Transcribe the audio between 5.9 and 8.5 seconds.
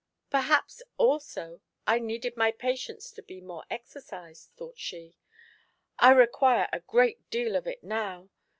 I require a great deal of it now.